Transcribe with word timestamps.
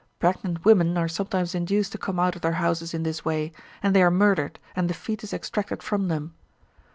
Pregnant 0.17 0.65
women 0.65 0.97
are 0.97 1.07
sometimes 1.07 1.53
induced 1.53 1.91
to 1.91 1.99
come 1.99 2.19
out 2.19 2.35
of 2.35 2.41
their 2.41 2.53
houses 2.53 2.91
in 2.95 3.03
this 3.03 3.23
way, 3.23 3.51
and 3.83 3.95
they 3.95 4.01
are 4.01 4.09
murdered, 4.09 4.57
and 4.75 4.89
the 4.89 4.95
foetus 4.95 5.31
extracted 5.31 5.83
from 5.83 6.07
them. 6.07 6.33